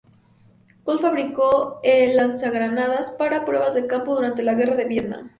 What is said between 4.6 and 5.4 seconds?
de Vietnam.